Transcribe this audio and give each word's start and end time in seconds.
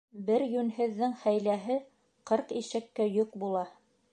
Бер 0.27 0.43
йүнһеҙҙең 0.45 1.13
хәйләһе 1.23 1.77
ҡырҡ 2.31 2.55
ишәккә 2.63 3.11
йөк 3.19 3.37
була. 3.45 3.63